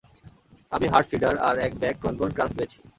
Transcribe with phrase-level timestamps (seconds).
[0.71, 2.79] আমি hard cider আর এক ব্যাগ ক্রসবোন ক্রাঞ্চ পেয়েছি!